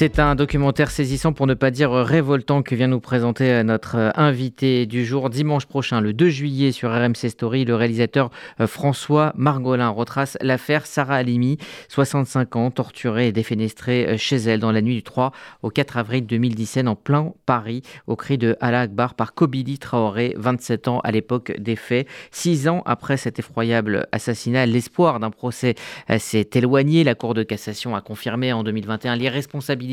[0.00, 4.86] C'est un documentaire saisissant pour ne pas dire révoltant que vient nous présenter notre invité
[4.86, 7.64] du jour dimanche prochain, le 2 juillet sur RMC Story.
[7.64, 8.30] Le réalisateur
[8.60, 11.58] euh, François Margolin retrace l'affaire Sarah Halimi,
[11.88, 15.32] 65 ans, torturée et défenestrée euh, chez elle dans la nuit du 3
[15.64, 20.32] au 4 avril 2017 en plein Paris, au cri de Allah Akbar par Kobili Traoré,
[20.36, 22.06] 27 ans à l'époque des faits.
[22.30, 25.74] Six ans après cet effroyable assassinat, l'espoir d'un procès
[26.08, 27.02] euh, s'est éloigné.
[27.02, 29.16] La Cour de cassation a confirmé en 2021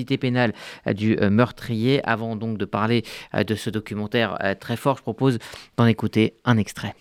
[0.04, 0.54] pénale
[0.88, 2.02] euh, du euh, meurtrier.
[2.06, 5.40] Avant donc de parler euh, de ce documentaire très fort, je propose
[5.78, 6.94] d'en écouter un extrait.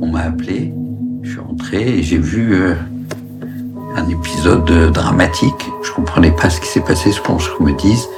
[0.00, 0.72] On m'a appelé,
[1.22, 2.56] je suis rentré et j'ai vu
[3.96, 5.66] un épisode dramatique.
[5.82, 8.08] Je comprenais pas ce qui s'est passé, je pense qu'on me dise.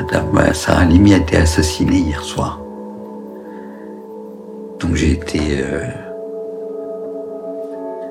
[0.00, 2.58] Madame Sarah Limi a été assassinée hier soir.
[4.78, 5.86] Donc j'ai été euh,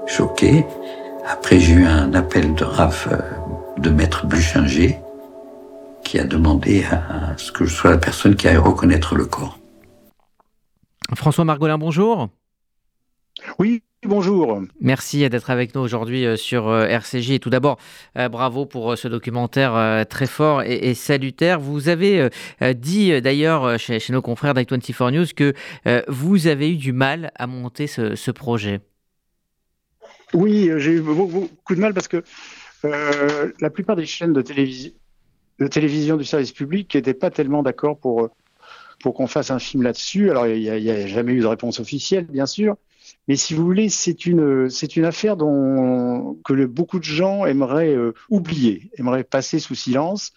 [0.06, 0.66] choqué.
[1.28, 3.18] Après, j'ai eu un appel de RAF euh,
[3.80, 5.00] de maître Buchinger
[6.04, 9.26] qui a demandé à, à ce que je sois la personne qui aille reconnaître le
[9.26, 9.58] corps.
[11.16, 12.30] François Margolin, bonjour.
[13.58, 14.62] Oui, Bonjour.
[14.80, 17.32] Merci d'être avec nous aujourd'hui euh, sur euh, RCJ.
[17.32, 17.78] Et tout d'abord,
[18.18, 21.60] euh, bravo pour ce documentaire très fort et, salutaire.
[21.60, 22.30] Vous avez
[22.76, 25.54] dit d'ailleurs chez, nos confrères d'I24 News que
[26.08, 28.80] vous avez eu du mal à monter ce, projet.
[30.34, 32.24] Oui, j'ai eu beaucoup de mal parce que
[32.84, 38.30] la plupart des chaînes de, de télévision du service public n'étaient pas tellement d'accord pour,
[39.00, 40.30] pour qu'on fasse un film là-dessus.
[40.30, 42.76] Alors, il n'y a, jamais eu de réponse officielle, bien sûr.
[43.28, 44.70] Mais si vous voulez, c'est une,
[45.04, 50.34] affaire que beaucoup de gens aimeraient euh, oublier, aimeraient passer sous silence.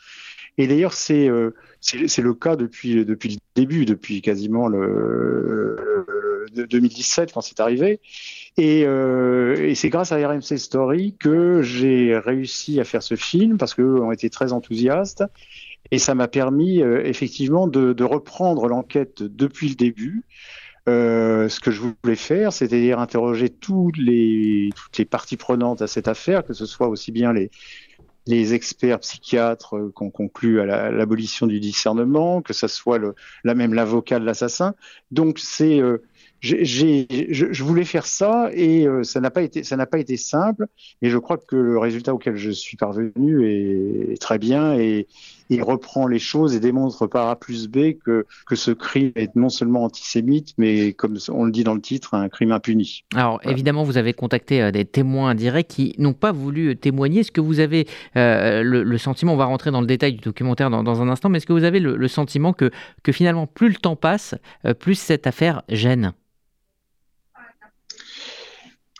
[0.58, 1.54] Et d'ailleurs, c'est, euh,
[1.94, 3.16] le cas depuis, le
[3.54, 8.00] début, depuis quasiment le, 2017 quand c'est arrivé.
[8.58, 13.72] Et, euh, c'est grâce à RMC Story que j'ai réussi à faire ce film parce
[13.72, 15.24] qu'eux ont été très enthousiastes.
[15.90, 20.24] Et ça m'a permis effectivement de reprendre l'enquête depuis le début,
[20.88, 24.70] euh, ce que je voulais faire, c'est-à-dire interroger toutes les,
[25.10, 27.50] parties prenantes à cette affaire, que ce soit aussi bien les,
[28.54, 33.54] experts psychiatres euh, qui ont conclu à l'abolition du discernement, que ce soit le, la
[33.54, 34.74] même l'avocat de l'assassin.
[35.10, 35.98] Donc c'est euh,
[36.42, 40.66] je, voulais faire ça et euh, ça n'a pas été ça n'a pas été simple
[41.00, 44.74] et je crois que le résultat auquel je suis parvenu est, très bien
[45.54, 49.34] il reprend les choses et démontre par A plus B que que ce crime est
[49.36, 53.04] non seulement antisémite mais comme on le dit dans le titre un crime impuni.
[53.14, 57.20] Alors évidemment vous avez contacté euh, des témoins directs qui n'ont pas voulu témoigner.
[57.20, 57.86] Est-ce que vous avez
[58.16, 61.28] euh, le, sentiment on va rentrer dans le détail du documentaire dans, dans un instant
[61.28, 62.70] mais est-ce que vous avez le, le, sentiment que
[63.02, 64.34] que finalement plus le temps passe
[64.78, 66.12] plus cette affaire gêne?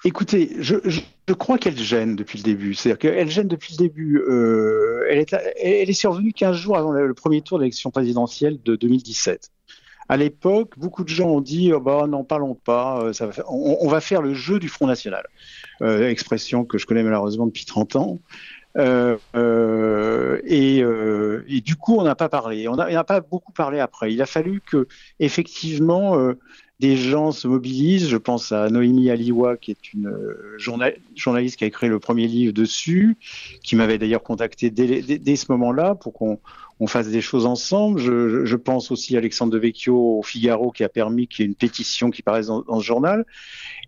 [0.05, 1.01] Écoutez, je, je,
[1.35, 2.75] crois qu'elle gêne depuis le début.
[2.75, 4.19] C'est-à-dire qu'elle gêne depuis le début.
[4.19, 5.33] Euh, elle, est,
[5.63, 9.51] elle est survenue 15 jours avant le, premier tour de l'élection présidentielle de 2017.
[10.09, 13.33] À l'époque, beaucoup de gens ont dit oh bah, n'en parlons pas, euh, ça va
[13.49, 15.25] on, on, va faire le jeu du Front National.
[15.81, 18.21] Euh, expression que je connais malheureusement depuis 30 ans.
[18.79, 22.69] Euh, euh, et, euh, et, du coup, on n'a pas parlé.
[22.69, 24.13] On n'a pas beaucoup parlé après.
[24.13, 24.89] Il a fallu que,
[25.21, 26.17] effectivement,
[26.83, 28.09] des gens se mobilisent.
[28.09, 30.59] Je pense à Noémie Aliwa, qui est une euh,
[31.15, 33.17] journaliste qui a écrit le premier livre dessus,
[33.63, 36.41] qui m'avait d'ailleurs contacté dès, ce moment-là pour qu'on
[36.81, 38.01] on fasse des choses ensemble.
[38.01, 41.55] Je, pense aussi à Alexandre Devecchio au Figaro qui a permis qu'il y ait une
[41.55, 43.27] pétition qui paraisse dans, dans ce journal.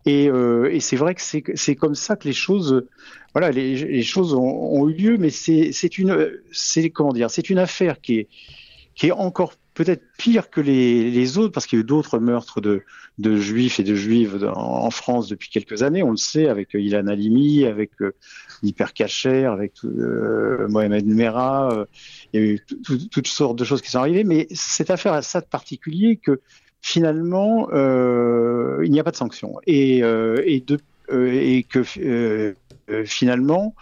[0.06, 2.86] Et, euh, c'est vrai que c'est comme ça que les choses,
[3.34, 6.30] voilà, les, choses ont, eu lieu, mais c'est une,
[7.48, 8.28] une affaire qui est
[8.94, 12.60] qui est encore peut-être pire que les, autres, parce qu'il y a eu d'autres meurtres
[12.60, 12.82] de,
[13.36, 16.02] juifs et de juives en, France depuis quelques années.
[16.02, 18.14] On le sait avec euh, Ilan Halimi, avec euh,
[18.62, 21.72] Hypercacher, avec euh, Mohamed Merah.
[21.72, 21.84] Euh,
[22.32, 22.60] il y a eu
[23.10, 24.24] toutes sortes de choses qui sont arrivées.
[24.24, 26.40] Mais cette affaire a ça de particulier que
[26.80, 29.56] finalement, il n'y a pas de sanction.
[29.66, 30.00] Et
[31.68, 32.54] que
[33.04, 33.74] finalement,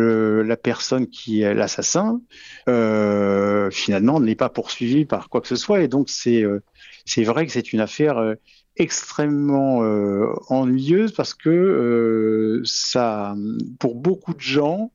[0.00, 2.20] la personne qui est l'assassin,
[2.68, 5.82] euh, finalement, n'est pas poursuivie par quoi que ce soit.
[5.82, 6.62] Et donc, c'est euh,
[7.04, 8.34] c'est vrai que c'est une affaire euh,
[8.76, 9.78] extrêmement
[10.50, 13.34] ennuyeuse parce que ça,
[13.78, 14.92] pour beaucoup de gens,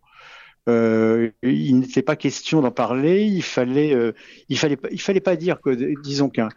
[0.68, 3.24] il n'était pas question d'en parler.
[3.24, 4.14] Il fallait,
[4.50, 6.50] il fallait, il fallait pas dire que, disons qu'un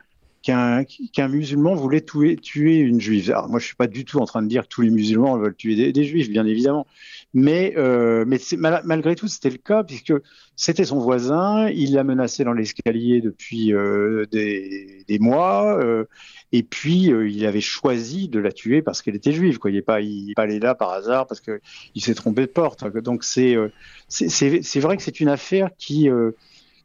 [0.44, 3.30] qu'un musulman voulait tuer, une juive.
[3.30, 5.38] Alors moi, je suis pas du tout en train de dire que tous les musulmans
[5.38, 6.86] veulent tuer des, juifs, bien évidemment,
[7.32, 8.38] mais, euh, mais
[8.84, 10.12] malgré tout, c'était le cas puisque
[10.54, 16.04] c'était son voisin, il l'a menacé dans l'escalier depuis euh, des, des, mois, euh,
[16.52, 19.58] et puis euh, il avait choisi de la tuer parce qu'elle était juive.
[19.58, 19.70] Quoi.
[19.70, 19.98] Il n'est pas,
[20.36, 21.60] pas allé là par hasard parce que
[21.94, 22.86] il s'est trompé de porte.
[22.98, 23.70] Donc c'est, euh,
[24.08, 26.08] c'est vrai que c'est une affaire qui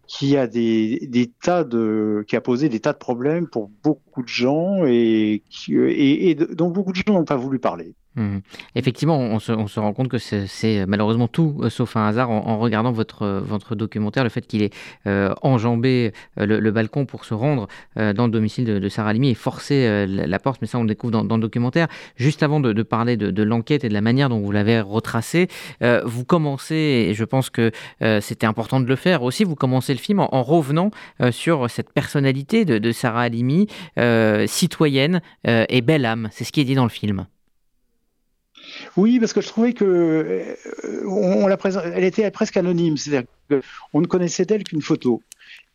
[0.10, 4.28] qui a des, tas de, qui a posé des tas de problèmes pour beaucoup de
[4.28, 7.94] gens et, et, et dont beaucoup de gens n'ont pas voulu parler.
[8.20, 8.40] Mmh.
[8.76, 12.92] Effectivement, on se, rend compte que c'est malheureusement tout euh, sauf un hasard en, regardant
[12.92, 14.72] votre, votre documentaire, le fait qu'il ait
[15.08, 19.36] euh, enjambé euh, le, balcon pour se rendre dans le domicile de, Sarah Limi et
[19.36, 21.88] forcer la, porte, mais ça on le découvre dans, le documentaire.
[22.18, 25.48] Juste avant de, parler de, l'enquête et de la manière dont vous l'avez retracé,
[25.82, 27.72] vous commencez, et je pense que
[28.20, 30.92] c'était important de le faire aussi, vous commencez le film en, revenant
[31.32, 33.68] sur cette personnalité de, Sarah Halimi,
[34.48, 36.30] citoyenne et belle âme.
[36.32, 37.26] C'est ce qui est dit dans le film.
[38.98, 44.46] Oui, parce que je trouvais que euh, elle était presque anonyme, c'est-à-dire qu'on ne connaissait
[44.46, 45.22] d'elle qu'une photo.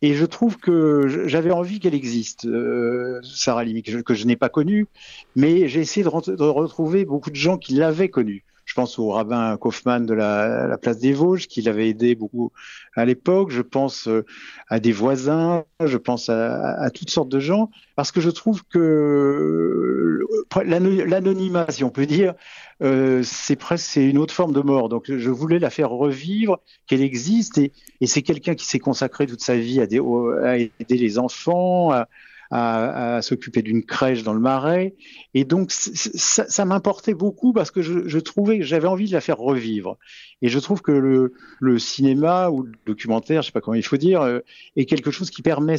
[0.03, 4.49] Et je trouve que j'avais envie qu'elle existe, euh, Sarah Limi, que je, n'ai pas
[4.49, 4.87] connue,
[5.35, 8.45] mais j'ai essayé de, retrouver beaucoup de gens qui l'avaient connue.
[8.75, 12.51] Je pense au rabbin Kaufmann de la, place des Vosges, qui l'avait aidé beaucoup
[12.97, 13.53] à l'époque.
[13.53, 14.25] Je pense euh,
[14.67, 20.19] à des voisins, je pense à, toutes sortes de gens, parce que je trouve que
[20.65, 22.35] l'anonymat, si on peut dire,
[22.83, 24.89] euh, c'est presque une autre forme de mort.
[24.89, 27.71] Donc je voulais la faire revivre, qu'elle existe, et,
[28.05, 32.09] c'est quelqu'un qui s'est consacré toute sa vie à, aider les enfants, à,
[32.51, 34.95] s'occuper d'une crèche dans le Marais.
[35.35, 39.99] Et donc, ça, m'importait beaucoup parce que je, trouvais j'avais envie de la faire revivre.
[40.43, 43.97] Et je trouve que le, cinéma ou le documentaire, je sais pas comment il faut
[43.97, 44.41] dire, euh,
[44.77, 45.77] est quelque chose qui permet,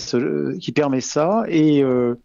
[0.60, 1.44] qui permet ça.
[1.48, 2.16] Et, euh,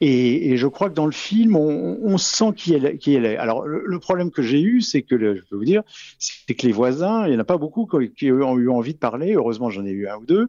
[0.00, 3.36] et, je crois que dans le film, on, sent qui elle, est.
[3.36, 5.82] Alors, le, problème que j'ai eu, c'est que, je peux vous dire,
[6.18, 8.98] c'est que les voisins, il n'y en a pas beaucoup qui ont eu envie de
[8.98, 9.34] parler.
[9.34, 10.48] Heureusement, j'en ai eu un ou deux,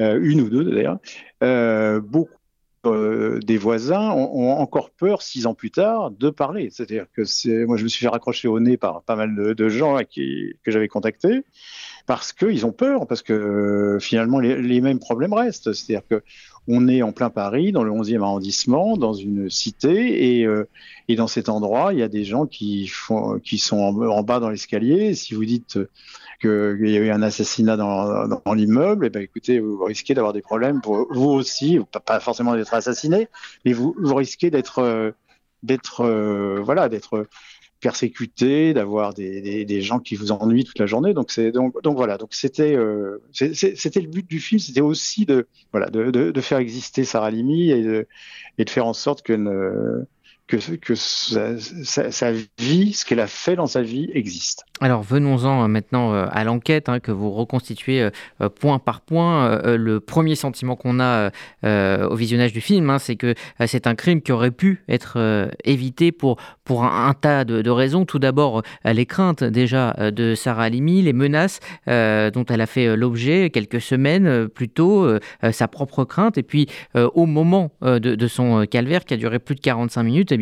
[0.00, 0.98] euh, une ou deux d'ailleurs.
[2.02, 2.39] Beaucoup
[2.86, 6.70] euh, des voisins ont, encore peur six ans plus tard de parler.
[6.70, 7.22] C'est-à-dire que
[7.66, 10.70] moi, je me suis fait raccrocher au nez par pas mal de, gens qui, que
[10.70, 11.44] j'avais contactés
[12.06, 15.72] parce qu'ils ont peur, parce que finalement les, mêmes problèmes restent.
[15.72, 16.22] C'est-à-dire que
[16.68, 20.68] on est en plein Paris, dans le 11e arrondissement, dans une cité, et, euh,
[21.08, 24.40] et dans cet endroit, il y a des gens qui, font, qui sont en, bas
[24.40, 25.14] dans l'escalier.
[25.14, 25.78] Si vous dites
[26.40, 30.42] qu'il y a eu un assassinat dans, l'immeuble, eh ben, écoutez, vous risquez d'avoir des
[30.42, 33.28] problèmes pour vous aussi, pas forcément d'être assassiné,
[33.64, 35.12] mais vous, vous risquez d'être euh,
[35.62, 37.26] d'être euh, voilà d'être
[37.80, 41.14] persécuté, d'avoir des, des, gens qui vous ennuient toute la journée.
[41.14, 42.18] Donc c'est donc donc voilà.
[42.18, 46.58] Donc c'était euh, c'était le but du film, c'était aussi de voilà de, de, faire
[46.58, 48.06] exister Sarah Limi et de,
[48.58, 50.06] et de faire en sorte que
[50.50, 54.64] que, sa, vie, ce qu'elle a fait dans sa vie, existe.
[54.80, 59.60] Alors venons-en euh, maintenant euh, à l'enquête, hein, que vous reconstituez euh, point par point.
[59.64, 61.30] Le premier sentiment qu'on a
[61.62, 63.34] au visionnage du film, hein, c'est que
[63.66, 68.04] c'est un crime qui aurait pu être évité pour, pour un, tas de, raisons.
[68.04, 73.50] Tout d'abord, les craintes déjà de Sarah Halimi, les menaces dont elle a fait l'objet
[73.50, 75.06] quelques semaines plus tôt,
[75.52, 76.38] sa propre crainte.
[76.38, 80.32] Et puis au moment de, son calvaire qui a duré plus de 45 minutes,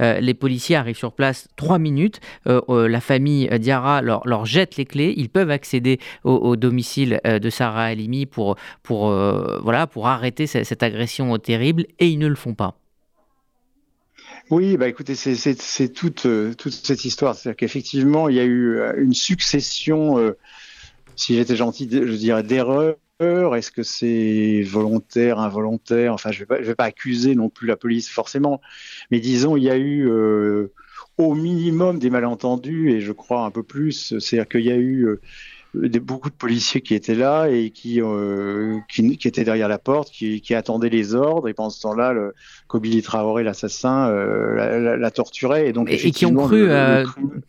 [0.00, 2.20] euh, les policiers arrivent sur place trois minutes.
[2.46, 5.14] Euh, euh, la famille Diarra leur, jette les clés.
[5.16, 8.56] Ils peuvent accéder au, domicile de Sarah Halimi pour,
[8.88, 12.76] voilà, pour arrêter cette, agression terrible et ils ne le font pas.
[14.50, 17.34] Oui, bah écoutez, c'est toute, toute cette histoire.
[17.34, 20.34] C'est-à-dire qu'effectivement, il y a eu une succession,
[21.16, 26.12] si j'étais gentil, je dirais, d'erreurs est-ce que c'est volontaire, involontaire?
[26.12, 28.60] Enfin, je ne vais, pas accuser non plus la police forcément,
[29.10, 30.72] mais disons, il y a eu euh,
[31.18, 34.18] au minimum des malentendus et je crois un peu plus.
[34.18, 35.20] C'est-à-dire qu'il y a eu
[35.74, 40.10] euh, beaucoup de policiers qui étaient là et qui, euh, qui, étaient derrière la porte,
[40.10, 41.48] qui, attendaient les ordres.
[41.48, 42.34] Et pendant ce temps-là, le
[42.68, 45.68] Kobili Traoré, l'assassin, euh, la, torturait.
[45.68, 47.04] Et, donc, et, qui ont cru, euh,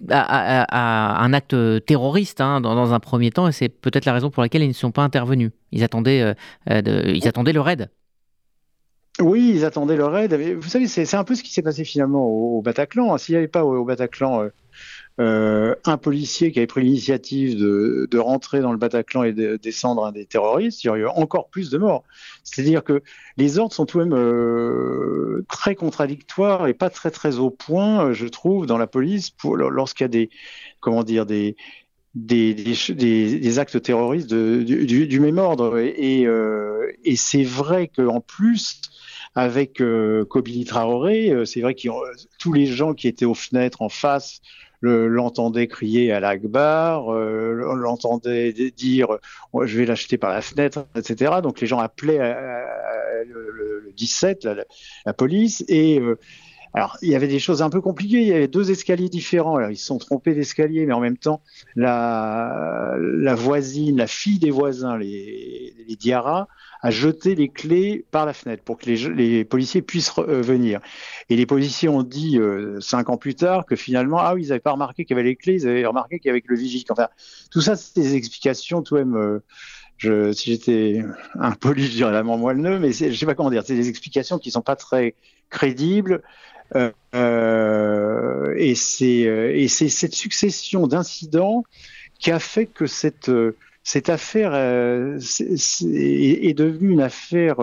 [0.10, 1.56] À, un acte
[1.86, 3.48] terroriste hein, dans, un premier temps.
[3.48, 5.52] Et c'est peut-être la raison pour laquelle ils ne sont pas intervenus.
[5.72, 6.36] Ils attendaient,
[6.68, 7.90] ils attendaient le raid.
[9.22, 10.34] Oui, ils attendaient le raid.
[10.34, 13.18] Vous savez, c'est un peu ce qui s'est passé finalement au, Bataclan.
[13.18, 14.50] S'il n'y avait pas au Bataclan
[15.20, 20.06] euh, un policier qui avait pris l'initiative de, rentrer dans le Bataclan et de descendre
[20.06, 22.04] un des terroristes, il y aurait eu encore plus de morts.
[22.44, 23.02] C'est-à-dire que
[23.38, 28.14] les ordres sont tout de même euh, très contradictoires et pas très très au point,
[28.14, 30.30] je trouve, dans la police, lorsqu'il y a des
[30.80, 31.56] comment dire des
[32.16, 35.78] des, des, actes terroristes du, même ordre.
[35.78, 38.82] Et, euh, et c'est vrai qu'en plus,
[39.36, 41.90] avec euh, Kobili Traoré, euh, c'est vrai que
[42.40, 44.42] tous les gens qui étaient aux fenêtres en face
[44.86, 49.18] l'entendaient crier à l'Akbar, euh, l'entendaient dire
[49.64, 51.36] je vais l'acheter par la fenêtre, etc.
[51.42, 52.36] Donc les gens appelaient
[53.26, 54.56] le, 17, la,
[55.06, 56.18] la, police, et euh,
[56.76, 58.22] alors, il y avait des choses un peu compliquées.
[58.22, 59.56] Il y avait deux escaliers différents.
[59.56, 61.42] Alors, ils se sont trompés d'escalier, mais en même temps,
[61.78, 66.50] la, la voisine, la fille des voisins, les, les Diarra,
[66.82, 70.82] a jeté les clés par la fenêtre pour que les, les policiers puissent euh, venir.
[71.30, 74.50] Et les policiers ont dit euh, cinq ans plus tard que finalement, ah oui, ils
[74.50, 76.58] n'avaient pas remarqué qu'il y avait les clés, ils avaient remarqué qu'il y avait le
[76.58, 76.84] vigile.
[76.90, 77.08] Enfin,
[77.52, 79.16] tout ça, c'est des explications tout même.
[79.16, 79.40] Euh,
[80.00, 81.04] si j'étais
[81.40, 83.64] impoli, je dirais la moelleux, mais je sais pas comment dire.
[83.66, 85.16] C'est des explications qui sont pas très
[85.50, 86.22] crédibles.
[86.76, 91.64] Euh, euh, et c'est euh, et c'est cette succession d'incidents
[92.20, 93.30] qui a fait que cette
[94.10, 97.58] affaire est, devenue une affaire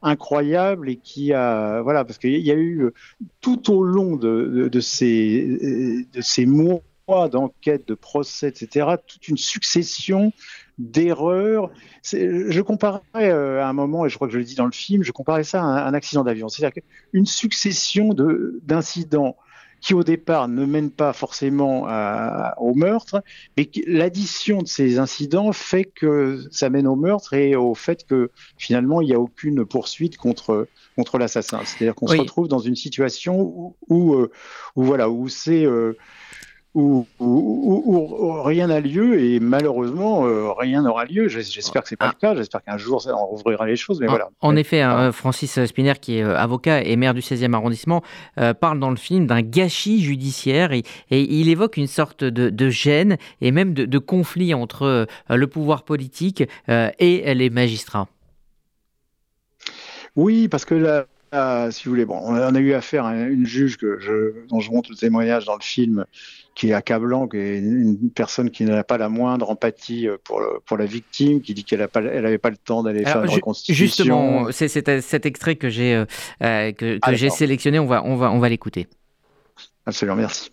[0.00, 2.90] incroyable et qui a voilà parce qu'il y a eu
[3.40, 10.32] tout au long de ces mois d'enquête, de procès, etc., toute une succession
[10.78, 11.70] d'erreurs.
[12.02, 14.72] Je comparais euh, à un moment, et je crois que je le dis dans le
[14.72, 16.48] film, je comparais ça à un, accident d'avion.
[16.48, 16.82] C'est-à-dire
[17.12, 18.14] qu'une succession
[18.62, 19.36] d'incidents
[19.80, 21.86] qui au départ ne mènent pas forcément
[22.58, 23.22] au meurtre,
[23.56, 28.30] mais l'addition de ces incidents fait que ça mène au meurtre et au fait que
[28.56, 30.66] finalement il n'y a aucune poursuite contre
[30.98, 31.60] contre l'assassin.
[31.64, 34.32] C'est-à-dire qu'on se retrouve dans une situation où, où, euh,
[34.74, 35.96] voilà où c'est euh,
[36.74, 37.06] où,
[38.44, 41.28] rien n'a lieu et malheureusement euh, rien n'aura lieu.
[41.28, 42.34] J'espère que c'est pas le cas.
[42.34, 44.00] J'espère qu'un jour ça rouvrira les choses.
[44.00, 44.28] Mais en, voilà.
[44.40, 48.02] En effet, hein, Francis Spinner, qui est euh, avocat et maire du 16e arrondissement,
[48.38, 53.16] euh, parle dans le film d'un gâchis judiciaire et, il évoque une sorte de, gêne
[53.40, 58.06] et même de, conflit entre le pouvoir politique et les magistrats.
[60.16, 63.76] Oui, parce que là, si vous voulez, bon, on a eu affaire à une juge
[63.76, 66.04] que je, dont je montre le témoignage dans le film,
[66.58, 70.42] qui est accablant, qui est une personne qui n'a pas la moindre empathie euh, pour,
[70.66, 73.30] pour la victime, qui dit qu'elle n'avait pas, elle pas le temps d'aller faire une
[73.30, 73.86] reconstitution.
[73.86, 76.04] Justement, c'est cet extrait que j'ai euh,
[76.42, 78.88] euh, que, ah, j'ai sélectionné, on va, on va, on va l'écouter.
[79.86, 80.50] Absolument, merci.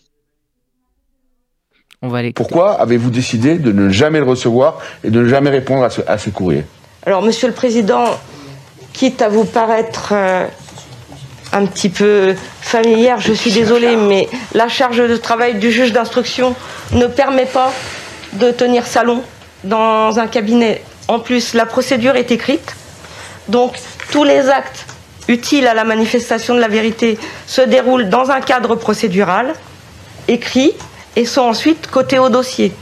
[2.03, 5.83] On va Pourquoi avez-vous décidé de ne jamais le recevoir et de ne jamais répondre
[5.83, 6.65] à ce, à ce courrier?
[7.03, 8.05] Alors, Monsieur le Président,
[8.93, 10.13] quitte à vous paraître
[11.55, 16.53] un petit peu familière, je suis désolée, mais la charge de travail du juge d'instruction
[16.91, 17.71] ne permet pas
[18.33, 19.23] de tenir salon
[19.63, 20.83] dans un cabinet.
[21.07, 22.75] En plus, la procédure est écrite,
[23.47, 23.77] donc
[24.11, 24.85] tous les actes
[25.29, 29.53] utiles à la manifestation de la vérité se déroulent dans un cadre procédural,
[30.27, 30.73] écrit,
[31.15, 32.73] et sont ensuite cotés au dossier.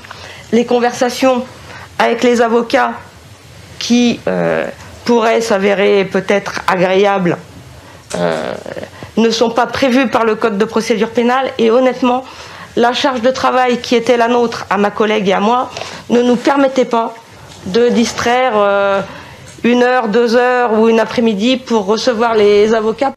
[0.52, 1.46] Les conversations
[2.00, 2.94] avec les avocats
[3.78, 4.66] qui euh,
[5.06, 7.38] pourraient s'avérer peut-être agréables
[8.16, 8.54] euh,
[9.18, 12.24] ne sont pas prévus par le code de procédure pénale et honnêtement,
[12.76, 15.70] la charge de travail qui était la nôtre à ma collègue et à moi
[16.10, 17.14] ne nous permettait pas
[17.68, 19.02] de distraire euh,
[19.64, 23.14] une heure, deux heures ou une après-midi pour recevoir les avocats.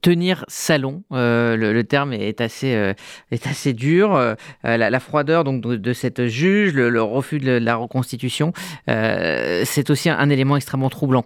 [0.00, 2.94] Tenir salon, euh, le, terme est assez,
[3.30, 4.20] est assez dur.
[4.64, 8.52] la, froideur donc de, cette juge, le, refus de la reconstitution,
[8.88, 11.24] c'est aussi un élément extrêmement troublant.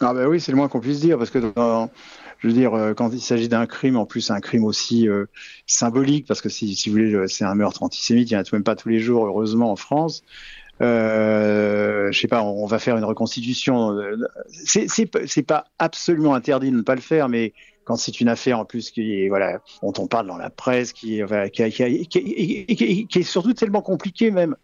[0.00, 2.94] Ah ben oui, c'est le moins qu'on puisse dire, parce que je veux dire, euh,
[2.94, 5.26] quand il s'agit d'un crime, en plus un crime aussi euh,
[5.66, 8.54] symbolique, parce que si, vous voulez, c'est un meurtre antisémite, il n'y en a tout
[8.54, 10.22] même pas tous les jours, heureusement, en France.
[10.80, 13.92] Euh, je sais pas, on, va faire une reconstitution.
[13.92, 14.16] Euh,
[14.48, 17.52] c'est pas absolument interdit de ne pas le faire, mais
[17.84, 20.92] quand c'est une affaire en plus qui est voilà, on t'en parle dans la presse,
[20.92, 24.56] qui, est surtout tellement compliqué même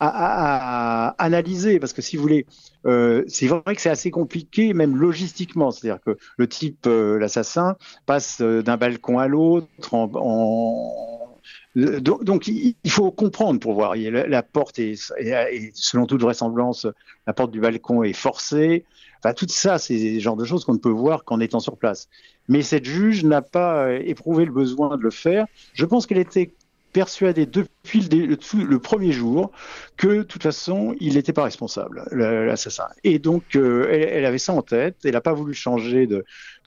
[0.00, 2.46] à, analyser, parce que si vous voulez,
[2.86, 5.70] euh, c'est vrai que c'est assez compliqué, même logistiquement.
[5.70, 9.64] C'est-à-dire que le type, euh, l'assassin, passe euh, d'un balcon à l'autre
[11.76, 13.96] donc, il faut comprendre pour voir.
[13.96, 14.94] La, porte est,
[15.74, 16.86] selon toute vraisemblance,
[17.26, 18.84] la porte du balcon est forcée.
[19.36, 22.08] Tout ça, c'est le genre de choses qu'on ne peut voir qu'en étant sur place.
[22.46, 25.46] Mais cette juge n'a pas éprouvé le besoin de le faire.
[25.72, 26.54] Je pense qu'elle était
[26.94, 29.50] persuadé depuis le, premier jour
[29.96, 32.86] que de toute façon il n'était pas responsable, l'assassin.
[33.02, 36.08] Et donc euh, elle, avait ça en tête, elle n'a pas voulu changer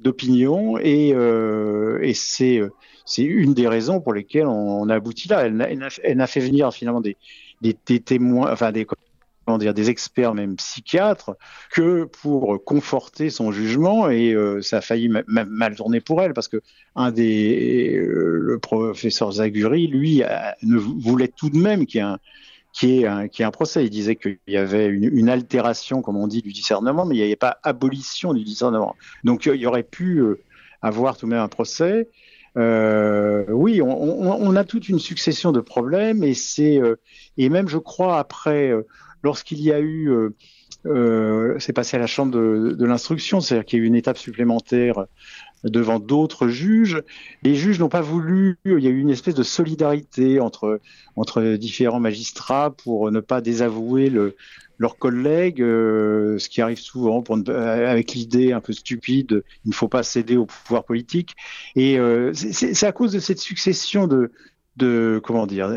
[0.02, 5.46] d'opinion et, euh, c'est une des raisons pour lesquelles on, a abouti là.
[5.46, 7.16] Elle, n'a fait venir finalement des,
[7.62, 8.86] des, témoins, enfin des
[9.58, 11.38] dire, des experts, même psychiatres,
[11.72, 14.10] que pour conforter son jugement.
[14.10, 16.62] Et ça a failli mal tourner pour elle, parce que
[16.96, 20.24] un des, le professeur Zaguri, lui,
[20.64, 22.20] ne voulait tout de même qu'il y ait un
[22.74, 23.86] qui est un, un procès.
[23.86, 27.24] Il disait qu'il y avait une, altération, comme on dit, du discernement, mais il n'y
[27.24, 28.96] avait pas abolition du discernement.
[29.24, 30.22] Donc il y aurait pu
[30.82, 32.10] avoir tout de même un procès.
[32.58, 36.96] Euh, oui, on, a toute une succession de problèmes et c'est euh,
[37.38, 38.88] et même je crois après euh,
[39.24, 40.32] lorsqu'il y a eu
[40.86, 44.18] euh, c'est passé à la chambre de, l'instruction, c'est-à-dire qu'il y a eu une étape
[44.18, 45.06] supplémentaire
[45.64, 47.02] devant d'autres juges.
[47.44, 50.80] Les juges n'ont pas voulu, il y a eu une espèce de solidarité entre,
[51.16, 54.36] entre différents magistrats pour ne pas désavouer le,
[54.78, 59.90] leurs collègues, euh, ce qui arrive souvent avec l'idée un peu stupide, il ne faut
[59.90, 61.36] pas céder au pouvoir politique.
[61.76, 64.32] Et euh, c'est à cause de cette succession de,
[64.78, 65.70] de comment dire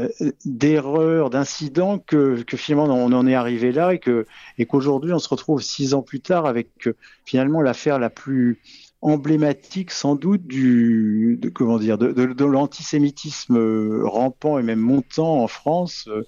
[0.44, 4.26] d'erreurs, d'incidents que, finalement on en est arrivé là et que
[4.58, 8.60] et qu'aujourd'hui on se retrouve six ans plus tard avec euh, finalement l'affaire la plus
[9.00, 16.06] emblématique sans doute du de, comment dire de, l'antisémitisme rampant et même montant en France
[16.08, 16.22] euh,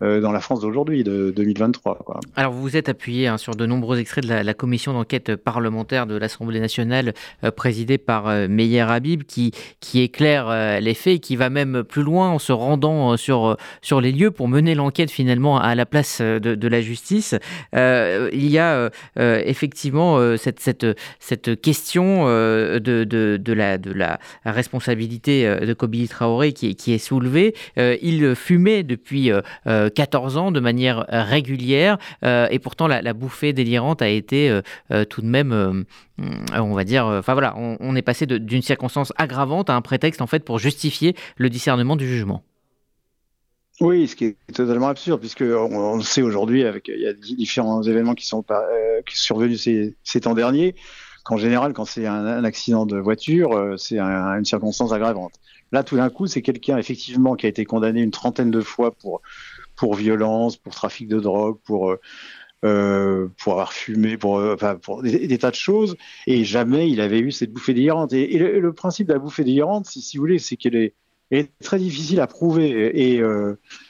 [0.00, 1.98] dans la France d'aujourd'hui, de 2023.
[2.04, 2.20] Quoi.
[2.36, 6.06] Alors vous vous êtes appuyé hein, sur de nombreux extraits de la, commission d'enquête parlementaire
[6.06, 9.52] de l'Assemblée nationale euh, présidée par euh, Meyer Habib qui,
[9.94, 14.00] éclaire euh, les faits et qui va même plus loin en se rendant euh, sur,
[14.00, 17.34] les lieux pour mener l'enquête finalement à la place de, la justice.
[17.74, 20.86] Euh, il y a effectivement cette,
[21.62, 23.52] question de,
[23.94, 27.54] la, responsabilité de Kobili Traoré qui est soulevée.
[27.76, 29.30] il fumait depuis
[29.88, 34.60] 14 ans de manière euh, régulière euh, et pourtant la, bouffée délirante a été
[34.90, 35.84] euh, tout de même,
[36.18, 40.26] on va dire, enfin voilà, on, est passé d'une circonstance aggravante à un prétexte en
[40.26, 42.42] fait pour justifier le discernement du jugement.
[43.80, 47.12] Oui, ce qui est totalement absurde, puisque on, on sait aujourd'hui, avec il y a
[47.12, 50.76] différents événements qui sont, euh, qui sont survenus ces, ces temps derniers,
[51.24, 55.32] qu'en général, quand c'est un, accident de voiture, euh, c'est un, une circonstance aggravante.
[55.72, 58.92] Là, tout d'un coup, c'est quelqu'un effectivement qui a été condamné une trentaine de fois
[58.92, 59.22] pour
[59.76, 62.00] pour violence, pour trafic de drogue, pour euh,
[62.64, 67.02] euh, pour avoir fumé, pour, euh, enfin, pour des, tas de choses, et jamais il
[67.02, 68.14] avait eu cette bouffée délirante.
[68.14, 70.94] Et, le, principe de la bouffée délirante, si, vous voulez, c'est qu'elle est,
[71.62, 73.20] très difficile à prouver, et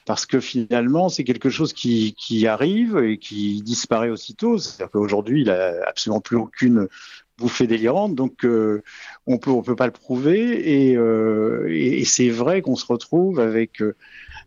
[0.06, 4.58] parce que finalement, c'est quelque chose qui, qui arrive et qui disparaît aussitôt.
[4.58, 6.88] C'est-à-dire qu'aujourd'hui, il a absolument plus aucune
[7.38, 8.82] bouffée délirante, donc euh,
[9.26, 13.80] on peut on peut pas le prouver, et, euh, c'est vrai qu'on se retrouve avec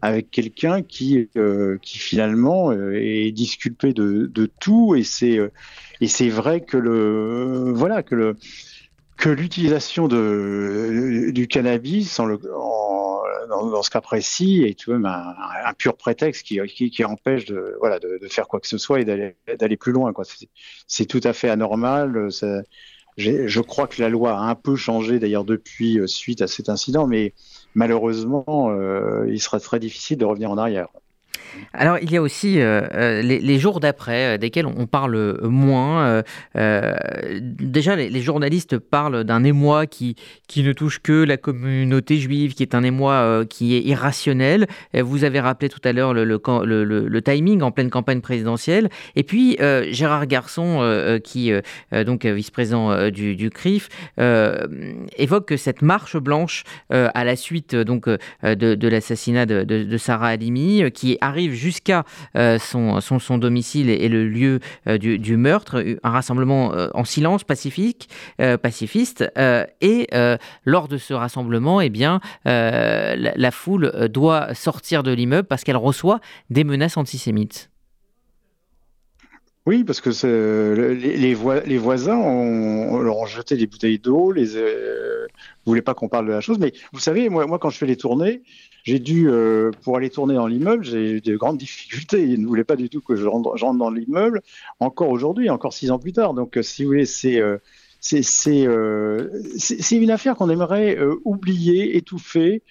[0.02, 4.96] avec quelqu'un qui, euh, qui finalement euh, est disculpé de, de tout.
[4.96, 5.50] Et c'est euh,
[6.02, 8.36] et c'est vrai que le voilà que le
[9.18, 12.87] que l'utilisation de du cannabis le, en,
[13.48, 17.76] dans, dans, ce cas précis est tout de même un, pur prétexte qui, empêche de
[17.80, 20.14] voilà de, faire quoi que ce soit et d'aller plus loin
[20.88, 22.62] c'est tout à fait anormal ça,
[23.18, 27.08] je crois que la loi a un peu changé d'ailleurs depuis suite à cet incident
[27.08, 27.34] mais
[27.78, 30.90] malheureusement, euh, il sera très difficile de revenir en arrière.
[31.74, 36.24] Alors, il y a aussi euh, euh, les, jours d'après, euh, desquels on parle moins.
[36.56, 40.16] Déjà, les, journalistes parlent d'un émoi qui,
[40.48, 44.68] qui ne touche que la communauté juive, qui est un émoi qui est irrationnel.
[44.94, 48.90] Vous avez rappelé tout à l'heure le, le, timing en pleine campagne présidentielle.
[49.16, 49.58] Et puis,
[49.92, 51.52] Gérard Garçon, qui
[51.92, 58.88] donc vice-président du, du, CRIF, évoque que cette marche blanche à la suite donc de,
[58.88, 62.04] l'assassinat de, de, Sarah Halimi, qui arrive arrive jusqu'à
[62.36, 68.10] euh, son, domicile et, le lieu euh, du, meurtre, un rassemblement euh, en silence pacifique,
[68.42, 75.04] euh, pacifiste, euh, et euh, lors de ce rassemblement, eh bien, la, foule doit sortir
[75.04, 76.20] de l'immeuble parce qu'elle reçoit
[76.50, 77.70] des menaces antisémites.
[79.68, 80.10] Oui, parce que
[80.78, 85.28] les, les, vo les, voisins ont, on leur ont jeté des bouteilles d'eau, les euh,
[85.66, 87.86] voulaient pas qu'on parle de la chose, mais vous savez, moi, moi quand je fais
[87.86, 88.44] les tournées,
[88.88, 92.24] j'ai dû, euh, pour aller tourner dans l'immeuble, j'ai eu de grandes difficultés.
[92.24, 94.42] Ils ne voulaient pas du tout que je rentre, dans l'immeuble,
[94.80, 96.34] encore aujourd'hui, encore six ans plus tard.
[96.34, 97.58] Donc, euh, si vous voulez, c'est euh,
[98.00, 99.28] c'est euh,
[99.92, 102.64] une affaire qu'on aimerait oublier, étouffer.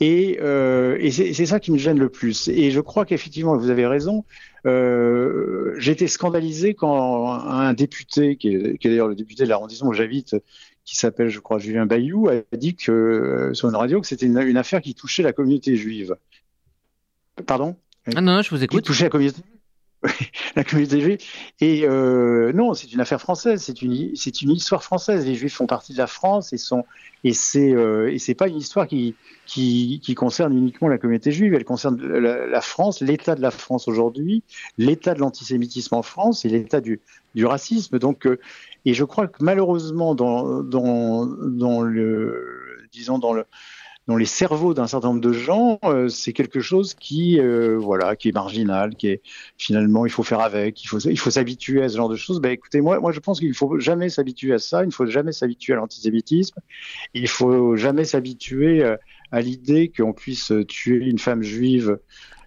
[0.00, 2.48] Et, et c'est ça qui me gêne le plus.
[2.48, 4.24] Et je crois qu'effectivement, vous avez raison.
[4.64, 10.34] Été scandalisé quand un député, qui est, est d'ailleurs le député de l'arrondissement où j'habite,
[10.84, 14.26] qui s'appelle, je crois, Julien Bayou, a dit que euh, sur une radio que c'était
[14.26, 16.16] une, une, affaire qui touchait la communauté juive.
[17.46, 17.76] Pardon?
[18.06, 18.80] Ah non, non, je vous écoute.
[18.80, 19.42] Qui touchait la communauté
[20.56, 21.18] la communauté juive.
[21.60, 25.26] Et euh, non, c'est une affaire française, c'est une, c'est une histoire française.
[25.26, 26.84] Les Juifs font partie de la France et sont,
[27.24, 29.14] et c'est, euh, pas une histoire qui,
[29.46, 31.54] qui, qui, concerne uniquement la communauté juive.
[31.54, 34.42] Elle concerne la, la France, l'état de la France aujourd'hui,
[34.78, 37.00] l'état de l'antisémitisme en France et l'état du,
[37.34, 37.98] du racisme.
[37.98, 38.40] Donc, euh,
[38.84, 40.62] et je crois que malheureusement dans,
[42.92, 43.46] disons dans le
[44.08, 48.16] dans les cerveaux d'un certain nombre de gens, euh, c'est quelque chose qui, euh, voilà,
[48.16, 49.22] qui est marginal, qui est
[49.58, 52.40] finalement, il faut faire avec, il faut, il faut s'habituer à ce genre de choses.
[52.40, 54.82] Ben, écoutez, moi, moi, je pense qu'il faut jamais s'habituer à ça.
[54.82, 56.60] Il ne faut jamais s'habituer à l'antisémitisme.
[57.14, 58.96] Il faut jamais s'habituer euh,
[59.30, 61.98] à l'idée qu'on puisse tuer une femme juive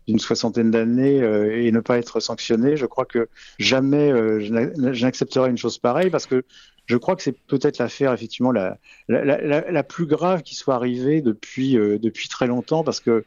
[0.07, 2.77] d'une soixantaine d'années et ne pas être sanctionné.
[2.77, 3.27] Je crois que
[3.59, 6.43] jamais je n'accepterai une chose pareille parce que
[6.85, 11.21] je crois que c'est peut-être l'affaire effectivement la, la, la, plus grave qui soit arrivée
[11.21, 13.25] depuis, euh, depuis très longtemps parce que,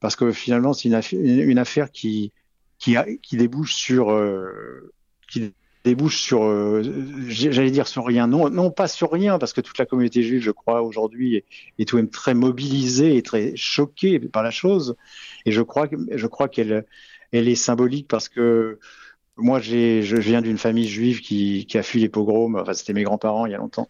[0.00, 1.20] parce que finalement c'est une affaire,
[1.58, 2.32] affaire qui,
[2.78, 4.92] qui, qui débouche sur, euh,
[5.28, 5.52] qui
[5.84, 6.82] débouche sur, euh,
[7.28, 10.42] j'allais dire sur rien, non, non pas sur rien parce que toute la communauté juive,
[10.42, 11.44] je crois aujourd'hui
[11.78, 14.96] est, tout de même très mobilisée et très choquée par la chose
[15.46, 16.84] et je crois, je crois qu'elle,
[17.32, 18.78] elle est symbolique parce que
[19.40, 22.56] moi, je viens d'une famille juive qui, qui, a fui les pogroms.
[22.56, 23.88] Enfin, c'était mes grands-parents il y a longtemps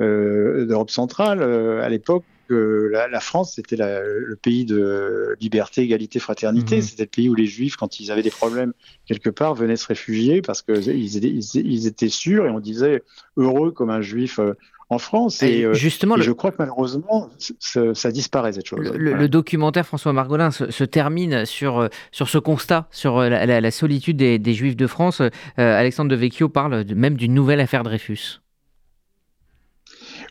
[0.00, 1.42] euh, d'Europe centrale.
[1.42, 6.76] Euh, à l'époque, euh, la, la, France, c'était le pays de liberté, égalité, fraternité.
[6.76, 6.82] Mhm.
[6.82, 8.72] C'était le pays où les Juifs, quand ils avaient des problèmes
[9.06, 13.02] quelque part, venaient se réfugier parce qu'ils ils, ils étaient sûrs et on disait
[13.36, 14.54] heureux comme un Juif euh,
[14.88, 15.42] en France.
[15.42, 17.28] Et, euh, justement, je crois que malheureusement,
[17.58, 18.92] ça disparaît cette chose.
[18.94, 24.54] Le, documentaire François Margolin se, termine sur, euh, sur ce constat, sur la, solitude des,
[24.54, 25.22] Juifs de France.
[25.56, 28.40] Alexandre de Vecchio parle même d'une nouvelle affaire Dreyfus.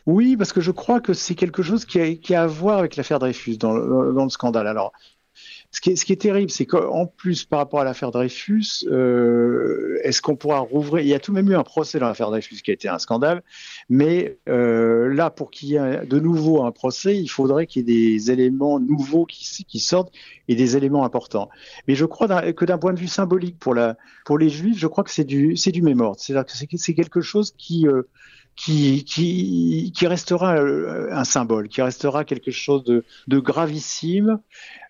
[0.06, 2.78] Oui, parce que je crois que c'est quelque chose qui a, qui a, à voir
[2.78, 4.68] avec l'affaire Dreyfus dans le, dans le, scandale.
[4.68, 4.92] Alors,
[5.72, 8.86] ce qui, est, ce qui est terrible, c'est qu'en plus, par rapport à l'affaire Dreyfus,
[8.86, 11.02] euh, est-ce qu'on pourra rouvrir?
[11.04, 12.88] Il y a tout de même eu un procès dans l'affaire Dreyfus qui a été
[12.88, 13.42] un scandale,
[13.88, 17.92] mais euh, là, pour qu'il y ait de nouveau un procès, il faudrait qu'il y
[17.92, 20.14] ait des éléments nouveaux qui, qui, sortent
[20.46, 21.50] et des éléments importants.
[21.88, 24.86] Mais je crois que d'un point de vue symbolique pour, la, pour les Juifs, je
[24.86, 26.20] crois que c'est du, du mémorte.
[26.20, 28.02] C'est-à-dire que c'est quelque chose qui, euh,
[28.56, 33.04] qui, restera euh, un symbole, qui restera quelque chose de,
[33.38, 34.40] gravissime,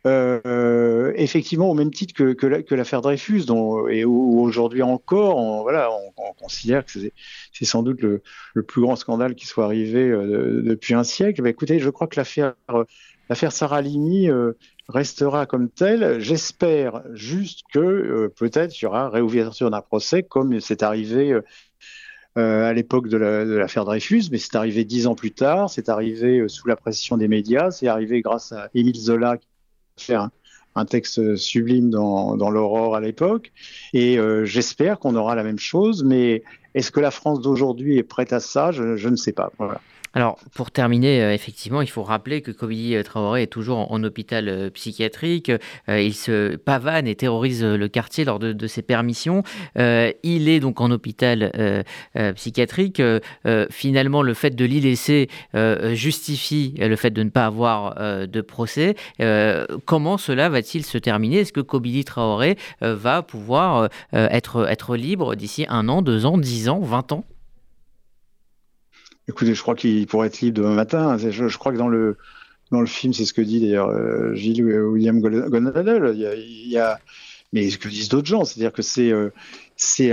[0.07, 5.91] euh, effectivement au même titre que, l'affaire Dreyfus, dont, et où, aujourd'hui encore, on, voilà,
[5.91, 6.93] on, considère que
[7.53, 8.23] c'est sans doute le,
[8.63, 11.43] plus grand scandale qui soit arrivé euh, depuis un siècle.
[11.43, 12.55] Mais écoutez, je crois que l'affaire
[13.29, 14.29] l'affaire Sarah Limi
[14.89, 16.21] restera comme telle.
[16.21, 21.37] J'espère juste que peut-être il y aura réouverture d'un procès, comme c'est arrivé
[22.37, 26.49] à l'époque de l'affaire Dreyfus, mais c'est arrivé dix ans plus tard, c'est arrivé euh,
[26.49, 29.47] sous la pression des médias, c'est arrivé grâce à Émile Zola qui
[30.13, 30.31] a fait
[30.75, 33.53] un, texte sublime dans, dans l'Aurore à l'époque.
[33.95, 36.43] Et euh, j'espère qu'on aura la même chose, mais
[36.75, 38.73] est-ce que la France d'aujourd'hui est prête à ça?
[38.73, 39.51] Je, je, ne sais pas.
[39.57, 39.81] Voilà.
[40.17, 44.49] Alors, pour terminer, euh, effectivement, il faut rappeler que Kobili Traoré est toujours en, hôpital
[44.49, 45.53] euh, psychiatrique.
[45.91, 49.43] Euh, il se pavane et terrorise le quartier lors de, ses permissions.
[49.77, 51.85] il est donc en hôpital
[52.35, 53.03] psychiatrique.
[53.71, 55.29] finalement, le fait de l'y laisser
[55.93, 57.95] justifie le fait de ne pas avoir
[58.27, 58.97] de procès.
[59.85, 61.41] comment cela va-t-il se terminer?
[61.41, 66.69] Est-ce que Kobili Traoré va pouvoir être, être libre d'ici un an, deux ans, dix
[66.69, 67.25] ans, vingt ans?
[69.29, 71.17] Écoutez, je crois qu'il pourrait être libre demain matin.
[71.19, 72.17] Je, crois que dans le,
[72.71, 76.13] dans le film, c'est ce que dit d'ailleurs euh, Gilles William Gonadel.
[76.17, 76.99] Il y a,
[77.53, 79.31] mais ce que disent d'autres gens, c'est-à-dire que c'est euh,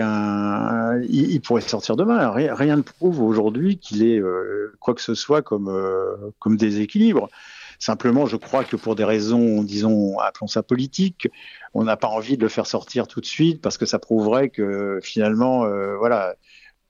[0.01, 2.29] un, il, pourrait sortir demain.
[2.31, 7.29] Rien, ne prouve aujourd'hui qu'il ait euh, quoi que ce soit comme euh, comme déséquilibre.
[7.79, 11.27] Simplement, je crois que pour des raisons, disons, appelons ça politique,
[11.73, 14.49] on n'a pas envie de le faire sortir tout de suite parce que ça prouverait
[14.49, 16.35] que finalement, voilà,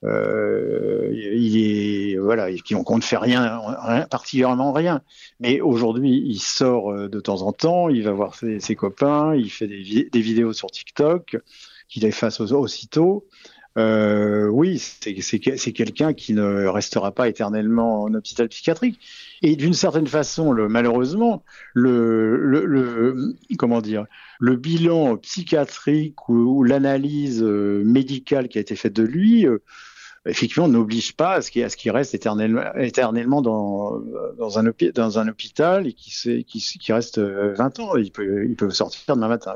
[0.03, 2.47] euh, il est voilà,
[2.85, 3.61] qu'on ne fait rien,
[4.09, 5.01] particulièrement rien.
[5.39, 9.49] Mais aujourd'hui, il sort euh, de temps en temps, il va voir ses, copains, il
[9.49, 11.37] fait des, vidéos sur TikTok,
[11.87, 13.25] qu'il efface aussitôt.
[13.75, 18.99] Euh, oui, c'est quelqu'un qui ne restera pas éternellement en hôpital psychiatrique.
[19.41, 24.05] Et d'une certaine façon, malheureusement, le, comment dire,
[24.39, 29.47] le bilan psychiatrique ou, l'analyse médicale qui a été faite de lui
[30.25, 33.99] effectivement, n'oblige pas à ce qu'il reste éternellement, éternellement dans,
[34.37, 34.67] dans, un,
[35.27, 37.95] hôpital et qui reste 20 euh, ans.
[37.97, 39.55] Il peut, il peut sortir demain matin.